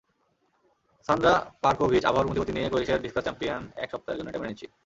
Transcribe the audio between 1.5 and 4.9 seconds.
পারকোভিচআবহাওয়ার মতিগতি নিয়ে ক্রোয়েশিয়ার ডিসকাস চ্যাম্পিয়নএক সপ্তাহের জন্য এটা মেনে নিচ্ছি।